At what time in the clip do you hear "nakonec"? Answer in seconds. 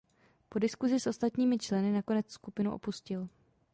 1.91-2.31